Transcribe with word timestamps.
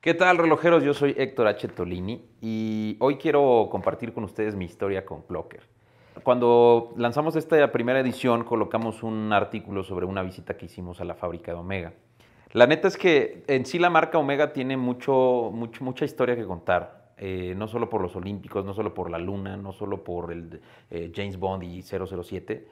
¿Qué 0.00 0.14
tal 0.14 0.38
relojeros? 0.38 0.84
Yo 0.84 0.94
soy 0.94 1.12
Héctor 1.18 1.48
H. 1.48 1.66
Tolini 1.66 2.24
y 2.40 2.96
hoy 3.00 3.16
quiero 3.16 3.66
compartir 3.68 4.12
con 4.12 4.22
ustedes 4.22 4.54
mi 4.54 4.64
historia 4.64 5.04
con 5.04 5.22
Clocker. 5.22 5.62
Cuando 6.22 6.94
lanzamos 6.96 7.34
esta 7.34 7.72
primera 7.72 7.98
edición 7.98 8.44
colocamos 8.44 9.02
un 9.02 9.32
artículo 9.32 9.82
sobre 9.82 10.06
una 10.06 10.22
visita 10.22 10.56
que 10.56 10.66
hicimos 10.66 11.00
a 11.00 11.04
la 11.04 11.16
fábrica 11.16 11.50
de 11.50 11.58
Omega. 11.58 11.94
La 12.52 12.68
neta 12.68 12.86
es 12.86 12.96
que 12.96 13.42
en 13.48 13.66
sí 13.66 13.80
la 13.80 13.90
marca 13.90 14.18
Omega 14.18 14.52
tiene 14.52 14.76
mucho, 14.76 15.50
mucha 15.52 16.04
historia 16.04 16.36
que 16.36 16.46
contar. 16.46 17.14
Eh, 17.16 17.54
no 17.56 17.66
solo 17.66 17.90
por 17.90 18.00
los 18.00 18.14
Olímpicos, 18.14 18.64
no 18.64 18.74
solo 18.74 18.94
por 18.94 19.10
la 19.10 19.18
Luna, 19.18 19.56
no 19.56 19.72
solo 19.72 20.04
por 20.04 20.30
el 20.30 20.60
eh, 20.92 21.10
James 21.12 21.40
Bond 21.40 21.64
y 21.64 21.82
007, 21.82 22.68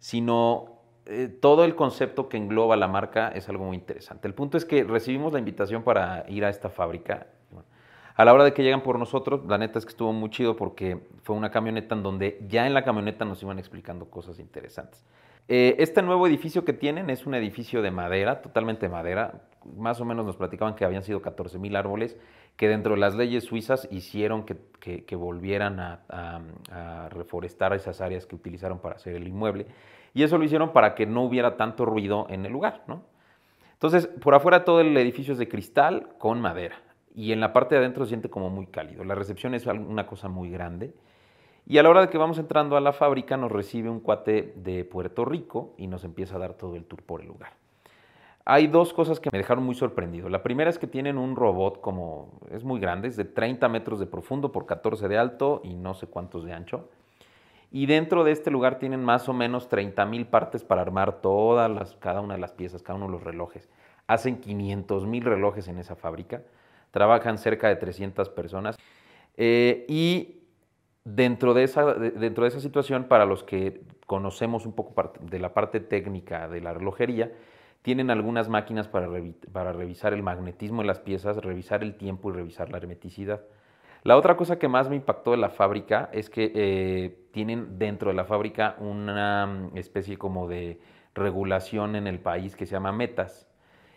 sino 0.00 0.75
eh, 1.06 1.28
todo 1.28 1.64
el 1.64 1.74
concepto 1.76 2.28
que 2.28 2.36
engloba 2.36 2.76
la 2.76 2.88
marca 2.88 3.28
es 3.28 3.48
algo 3.48 3.64
muy 3.64 3.76
interesante. 3.76 4.26
El 4.26 4.34
punto 4.34 4.56
es 4.56 4.64
que 4.64 4.82
recibimos 4.82 5.32
la 5.32 5.38
invitación 5.38 5.82
para 5.82 6.24
ir 6.28 6.44
a 6.44 6.48
esta 6.48 6.68
fábrica. 6.68 7.28
a 8.16 8.24
la 8.24 8.32
hora 8.32 8.44
de 8.44 8.52
que 8.52 8.62
llegan 8.62 8.82
por 8.82 8.98
nosotros, 8.98 9.42
la 9.46 9.58
neta 9.58 9.78
es 9.78 9.84
que 9.84 9.90
estuvo 9.90 10.12
muy 10.12 10.30
chido 10.30 10.56
porque 10.56 11.06
fue 11.22 11.36
una 11.36 11.50
camioneta 11.50 11.94
en 11.94 12.02
donde 12.02 12.40
ya 12.48 12.66
en 12.66 12.74
la 12.74 12.82
camioneta 12.82 13.24
nos 13.24 13.42
iban 13.42 13.58
explicando 13.58 14.10
cosas 14.10 14.38
interesantes. 14.38 15.04
Eh, 15.48 15.76
este 15.78 16.02
nuevo 16.02 16.26
edificio 16.26 16.64
que 16.64 16.72
tienen 16.72 17.08
es 17.08 17.24
un 17.24 17.34
edificio 17.34 17.82
de 17.82 17.92
madera, 17.92 18.42
totalmente 18.42 18.86
de 18.86 18.92
madera. 18.92 19.42
Más 19.76 20.00
o 20.00 20.04
menos 20.04 20.26
nos 20.26 20.36
platicaban 20.36 20.74
que 20.74 20.84
habían 20.84 21.04
sido 21.04 21.22
14 21.22 21.58
mil 21.58 21.76
árboles 21.76 22.16
que 22.56 22.68
dentro 22.68 22.94
de 22.94 23.00
las 23.00 23.14
leyes 23.14 23.44
suizas 23.44 23.86
hicieron 23.90 24.44
que, 24.44 25.16
volvieran 25.16 25.78
a, 25.78 27.08
reforestar 27.10 27.74
esas 27.74 28.00
áreas 28.00 28.26
que 28.26 28.34
utilizaron 28.34 28.78
para 28.78 28.96
hacer 28.96 29.14
el 29.14 29.28
inmueble. 29.28 29.66
Y 30.14 30.22
eso 30.22 30.38
lo 30.38 30.44
hicieron 30.44 30.72
para 30.72 30.94
que 30.94 31.06
no 31.06 31.22
hubiera 31.22 31.56
tanto 31.56 31.84
ruido 31.84 32.26
en 32.30 32.46
el 32.46 32.52
lugar, 32.52 32.82
¿no? 32.86 33.02
Entonces, 33.74 34.06
por 34.06 34.34
afuera 34.34 34.64
todo 34.64 34.80
el 34.80 34.96
edificio 34.96 35.32
es 35.32 35.38
de 35.38 35.48
cristal 35.48 36.08
con 36.18 36.40
madera. 36.40 36.76
Y 37.14 37.32
en 37.32 37.40
la 37.40 37.52
parte 37.52 37.74
de 37.74 37.80
adentro 37.80 38.04
se 38.04 38.10
siente 38.10 38.30
como 38.30 38.48
muy 38.48 38.66
cálido. 38.66 39.04
La 39.04 39.14
recepción 39.14 39.54
es 39.54 39.66
una 39.66 40.06
cosa 40.06 40.28
muy 40.28 40.50
grande. 40.50 40.94
Y 41.66 41.76
a 41.76 41.82
la 41.82 41.90
hora 41.90 42.00
de 42.00 42.08
que 42.08 42.16
vamos 42.16 42.38
entrando 42.38 42.76
a 42.76 42.80
la 42.80 42.92
fábrica 42.92 43.36
nos 43.36 43.52
recibe 43.52 43.90
un 43.90 44.00
cuate 44.00 44.54
de 44.56 44.84
Puerto 44.84 45.26
Rico 45.26 45.74
y 45.76 45.88
nos 45.88 46.04
empieza 46.04 46.36
a 46.36 46.38
dar 46.38 46.54
todo 46.54 46.76
el 46.76 46.84
tour 46.84 47.02
por 47.02 47.20
el 47.20 47.26
lugar. 47.26 47.52
Hay 48.48 48.68
dos 48.68 48.94
cosas 48.94 49.18
que 49.18 49.28
me 49.32 49.38
dejaron 49.38 49.64
muy 49.64 49.74
sorprendido. 49.74 50.28
La 50.28 50.44
primera 50.44 50.70
es 50.70 50.78
que 50.78 50.86
tienen 50.86 51.18
un 51.18 51.34
robot 51.34 51.80
como, 51.80 52.38
es 52.52 52.62
muy 52.62 52.78
grande, 52.78 53.08
es 53.08 53.16
de 53.16 53.24
30 53.24 53.68
metros 53.68 53.98
de 53.98 54.06
profundo 54.06 54.52
por 54.52 54.66
14 54.66 55.08
de 55.08 55.18
alto 55.18 55.60
y 55.64 55.74
no 55.74 55.94
sé 55.94 56.06
cuántos 56.06 56.44
de 56.44 56.52
ancho. 56.52 56.88
Y 57.72 57.86
dentro 57.86 58.22
de 58.22 58.30
este 58.30 58.52
lugar 58.52 58.78
tienen 58.78 59.02
más 59.02 59.28
o 59.28 59.32
menos 59.32 59.68
30 59.68 60.06
mil 60.06 60.28
partes 60.28 60.62
para 60.62 60.82
armar 60.82 61.20
todas 61.20 61.68
las, 61.68 61.96
cada 61.96 62.20
una 62.20 62.34
de 62.34 62.40
las 62.40 62.52
piezas, 62.52 62.84
cada 62.84 62.96
uno 62.96 63.06
de 63.06 63.12
los 63.12 63.24
relojes. 63.24 63.68
Hacen 64.06 64.40
500 64.40 65.06
mil 65.06 65.24
relojes 65.24 65.66
en 65.66 65.78
esa 65.78 65.96
fábrica. 65.96 66.42
Trabajan 66.92 67.38
cerca 67.38 67.66
de 67.66 67.74
300 67.74 68.28
personas. 68.28 68.76
Eh, 69.36 69.84
y 69.88 70.42
dentro 71.02 71.52
de, 71.52 71.64
esa, 71.64 71.94
dentro 71.94 72.44
de 72.44 72.50
esa 72.50 72.60
situación, 72.60 73.06
para 73.08 73.26
los 73.26 73.42
que 73.42 73.80
conocemos 74.06 74.66
un 74.66 74.72
poco 74.72 75.12
de 75.20 75.40
la 75.40 75.52
parte 75.52 75.80
técnica 75.80 76.46
de 76.46 76.60
la 76.60 76.72
relojería, 76.72 77.32
tienen 77.82 78.10
algunas 78.10 78.48
máquinas 78.48 78.88
para, 78.88 79.08
para 79.52 79.72
revisar 79.72 80.12
el 80.12 80.22
magnetismo 80.22 80.82
de 80.82 80.88
las 80.88 81.00
piezas, 81.00 81.36
revisar 81.38 81.82
el 81.82 81.96
tiempo 81.96 82.30
y 82.30 82.34
revisar 82.34 82.70
la 82.70 82.78
hermeticidad. 82.78 83.42
La 84.06 84.16
otra 84.16 84.36
cosa 84.36 84.56
que 84.56 84.68
más 84.68 84.88
me 84.88 84.94
impactó 84.94 85.32
de 85.32 85.36
la 85.36 85.50
fábrica 85.50 86.08
es 86.12 86.30
que 86.30 86.52
eh, 86.54 87.26
tienen 87.32 87.76
dentro 87.76 88.10
de 88.10 88.14
la 88.14 88.24
fábrica 88.24 88.76
una 88.78 89.46
mm, 89.46 89.76
especie 89.76 90.16
como 90.16 90.46
de 90.46 90.80
regulación 91.12 91.96
en 91.96 92.06
el 92.06 92.20
país 92.20 92.54
que 92.54 92.66
se 92.66 92.72
llama 92.72 92.92
metas. 92.92 93.48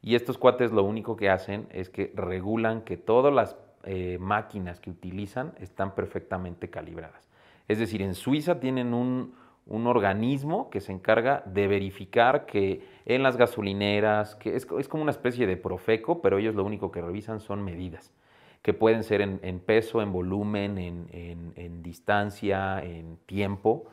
Y 0.00 0.16
estos 0.16 0.38
cuates 0.38 0.72
lo 0.72 0.82
único 0.82 1.16
que 1.16 1.30
hacen 1.30 1.68
es 1.70 1.88
que 1.88 2.12
regulan 2.16 2.82
que 2.82 2.96
todas 2.96 3.32
las 3.32 3.56
eh, 3.84 4.18
máquinas 4.20 4.80
que 4.80 4.90
utilizan 4.90 5.52
están 5.60 5.94
perfectamente 5.94 6.68
calibradas. 6.68 7.28
Es 7.68 7.78
decir, 7.78 8.02
en 8.02 8.14
Suiza 8.16 8.58
tienen 8.58 8.94
un, 8.94 9.34
organismo 9.68 10.70
que 10.70 10.80
se 10.80 10.92
encarga 10.92 11.42
de 11.46 11.66
verificar 11.66 12.46
que 12.46 12.86
en 13.06 13.22
las 13.22 13.36
gasolineras, 13.36 14.34
que 14.36 14.56
es, 14.56 14.66
es, 14.78 14.88
como 14.88 15.02
una 15.02 15.12
especie 15.12 15.46
de 15.46 15.56
profeco, 15.56 16.20
pero 16.20 16.38
ellos 16.38 16.54
lo 16.54 16.64
único 16.64 16.90
que 16.92 17.00
revisan 17.00 17.40
son 17.40 17.62
medidas 17.62 18.12
que 18.62 18.72
pueden 18.72 19.02
ser 19.02 19.20
en, 19.20 19.58
peso, 19.58 20.02
en 20.02 20.12
volumen, 20.12 20.78
en, 20.78 21.82
distancia, 21.82 22.80
en 22.82 23.18
tiempo. 23.26 23.86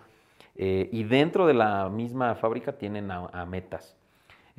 Eh, 0.55 0.89
y 0.91 1.03
dentro 1.03 1.47
de 1.47 1.55
la 1.55 1.89
misma 1.89 2.35
fábrica 2.35 2.73
tienen 2.73 3.09
a, 3.09 3.45
metas. 3.45 3.97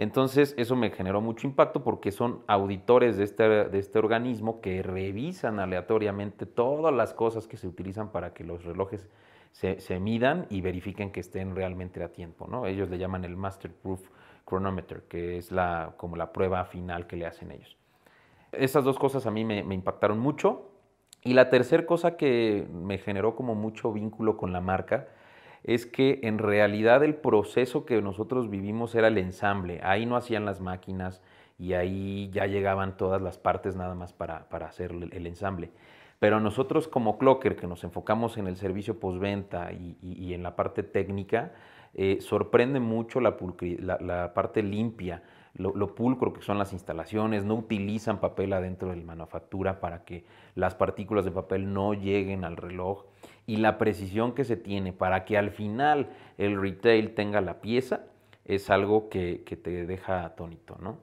Entonces 0.00 0.54
eso 0.56 0.76
me 0.76 0.90
generó 0.90 1.20
mucho 1.20 1.46
impacto 1.46 1.84
porque 1.84 2.10
son 2.10 2.42
auditores 2.46 3.18
de 3.18 3.24
este, 3.24 3.42
de 3.46 3.78
este 3.78 3.98
organismo 3.98 4.62
que 4.62 4.82
revisan 4.82 5.60
aleatoriamente 5.60 6.46
todas 6.46 6.94
las 6.94 7.12
cosas 7.12 7.46
que 7.46 7.58
se 7.58 7.68
utilizan 7.68 8.10
para 8.10 8.32
que 8.32 8.42
los 8.42 8.64
relojes 8.64 9.10
se, 9.52 9.78
se, 9.78 10.00
midan 10.00 10.46
y 10.48 10.62
verifiquen 10.62 11.12
que 11.12 11.20
estén 11.20 11.54
realmente 11.54 12.02
a 12.02 12.08
tiempo. 12.14 12.46
¿no? 12.48 12.64
Ellos 12.64 12.88
le 12.88 12.96
llaman 12.96 13.26
el 13.26 13.36
Master 13.36 13.70
Proof 13.74 14.08
Chronometer, 14.48 15.02
que 15.02 15.36
es 15.36 15.52
la, 15.52 15.92
como 15.98 16.16
la 16.16 16.32
prueba 16.32 16.64
final 16.64 17.06
que 17.06 17.16
le 17.16 17.26
hacen 17.26 17.50
ellos. 17.50 17.76
Esas 18.52 18.84
dos 18.84 18.98
cosas 18.98 19.26
a 19.26 19.30
mí 19.30 19.44
me, 19.44 19.58
impactaron 19.58 20.18
mucho. 20.18 20.70
Y 21.22 21.34
la 21.34 21.50
tercera 21.50 21.84
cosa 21.84 22.16
que 22.16 22.66
me 22.72 22.96
generó 22.96 23.36
como 23.36 23.54
mucho 23.54 23.92
vínculo 23.92 24.38
con 24.38 24.54
la 24.54 24.62
marca 24.62 25.08
es 25.64 25.86
que 25.86 26.20
en 26.22 26.38
realidad 26.38 27.04
el 27.04 27.14
proceso 27.14 27.84
que 27.84 28.00
nosotros 28.00 28.50
vivimos 28.50 28.94
era 28.94 29.08
el 29.08 29.18
ensamble. 29.18 29.80
Ahí 29.82 30.06
no 30.06 30.16
hacían 30.16 30.44
las 30.44 30.60
máquinas 30.60 31.22
y 31.58 31.74
ahí 31.74 32.30
ya 32.32 32.46
llegaban 32.46 32.96
todas 32.96 33.20
las 33.20 33.38
partes 33.38 33.76
nada 33.76 33.94
más 33.94 34.12
para, 34.12 34.46
hacer 34.66 34.92
el, 34.92 35.26
ensamble. 35.26 35.70
Pero 36.18 36.40
nosotros 36.40 36.88
como 36.88 37.18
Clocker, 37.18 37.56
que 37.56 37.66
nos 37.66 37.84
enfocamos 37.84 38.36
en 38.38 38.46
el 38.46 38.56
servicio 38.56 38.98
postventa 38.98 39.72
y, 39.72 40.32
en 40.32 40.42
la 40.42 40.56
parte 40.56 40.82
técnica, 40.82 41.52
eh, 41.94 42.18
sorprende 42.20 42.80
mucho 42.80 43.20
la 43.20 44.32
parte 44.34 44.62
limpia 44.62 45.22
lo, 45.54 45.94
pulcro 45.94 46.32
que 46.32 46.42
son 46.42 46.58
las 46.58 46.72
instalaciones, 46.72 47.44
no 47.44 47.54
utilizan 47.54 48.20
papel 48.20 48.52
adentro 48.52 48.90
de 48.90 48.96
la 48.96 49.04
manufactura 49.04 49.80
para 49.80 50.04
que 50.04 50.24
las 50.54 50.74
partículas 50.74 51.24
de 51.24 51.32
papel 51.32 51.72
no 51.72 51.94
lleguen 51.94 52.44
al 52.44 52.56
reloj 52.56 53.04
y 53.46 53.56
la 53.56 53.78
precisión 53.78 54.32
que 54.32 54.44
se 54.44 54.56
tiene 54.56 54.92
para 54.92 55.24
que 55.24 55.36
al 55.36 55.50
final 55.50 56.10
el 56.38 56.60
retail 56.60 57.14
tenga 57.14 57.40
la 57.40 57.60
pieza 57.60 58.06
es 58.44 58.70
algo 58.70 59.08
que, 59.08 59.44
te 59.62 59.86
deja 59.86 60.24
atónito, 60.24 60.76
¿no? 60.80 60.98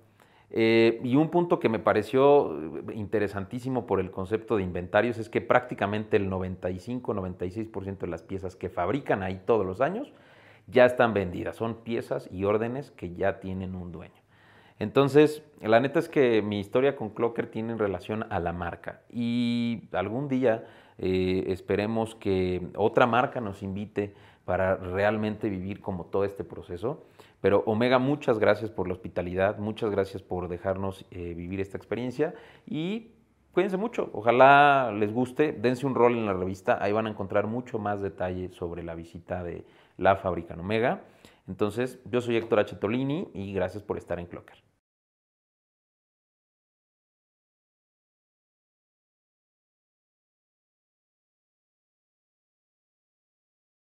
Eh, 0.49 1.01
y 1.03 1.17
un 1.17 1.29
punto 1.29 1.59
que 1.59 1.67
me 1.67 1.77
pareció 1.77 2.57
interesantísimo 2.93 3.85
por 3.85 3.99
el 3.99 4.11
concepto 4.11 4.55
de 4.55 4.63
inventarios 4.63 5.17
es 5.17 5.29
que 5.29 5.41
prácticamente 5.41 6.15
el 6.15 6.29
95-96% 6.31 7.97
de 7.97 8.07
las 8.07 8.23
piezas 8.23 8.55
que 8.55 8.69
fabrican 8.69 9.23
ahí 9.23 9.41
todos 9.45 9.65
los 9.65 9.81
años 9.81 10.13
ya 10.67 10.85
están 10.85 11.13
vendidas. 11.13 11.57
Son 11.57 11.75
piezas 11.83 12.29
y 12.31 12.45
órdenes 12.45 12.91
que 12.91 13.13
ya 13.13 13.41
tienen 13.41 13.75
un 13.75 13.91
dueño. 13.91 14.26
Entonces, 14.79 15.43
la 15.61 15.79
neta 15.79 15.99
es 15.99 16.07
que 16.07 16.41
mi 16.41 16.59
historia 16.59 16.95
con 16.95 17.09
Clocker 17.09 17.47
tiene 17.47 17.73
en 17.73 17.79
relación 17.79 18.25
a 18.29 18.39
la 18.39 18.53
marca 18.53 19.01
y 19.11 19.83
algún 19.91 20.27
día 20.27 20.65
eh, 20.99 21.45
esperemos 21.47 22.15
que 22.15 22.67
otra 22.75 23.07
marca 23.07 23.41
nos 23.41 23.63
invite 23.63 24.13
para 24.45 24.75
realmente 24.75 25.49
vivir 25.49 25.81
como 25.81 26.05
todo 26.05 26.23
este 26.23 26.43
proceso. 26.43 27.03
Pero 27.41 27.63
Omega, 27.65 27.99
muchas 27.99 28.39
gracias 28.39 28.71
por 28.71 28.87
la 28.87 28.93
hospitalidad, 28.93 29.57
muchas 29.57 29.91
gracias 29.91 30.23
por 30.23 30.47
dejarnos 30.47 31.05
eh, 31.11 31.33
vivir 31.33 31.59
esta 31.59 31.77
experiencia 31.77 32.33
y 32.65 33.11
cuídense 33.51 33.77
mucho. 33.77 34.09
Ojalá 34.13 34.91
les 34.91 35.11
guste, 35.11 35.51
dense 35.51 35.85
un 35.85 35.95
rol 35.95 36.13
en 36.13 36.25
la 36.25 36.33
revista, 36.33 36.77
ahí 36.81 36.91
van 36.93 37.07
a 37.07 37.09
encontrar 37.09 37.47
mucho 37.47 37.77
más 37.77 38.01
detalle 38.01 38.49
sobre 38.49 38.83
la 38.83 38.95
visita 38.95 39.43
de 39.43 39.65
la 39.97 40.15
fábrica 40.15 40.53
en 40.53 40.61
Omega. 40.61 41.01
Entonces, 41.47 41.99
yo 42.05 42.21
soy 42.21 42.35
Héctor 42.35 42.59
H. 42.59 42.77
Y 43.33 43.53
gracias 43.53 43.83
por 43.83 43.97
estar 43.97 44.19
en 44.19 44.27
Clocker. 44.27 44.63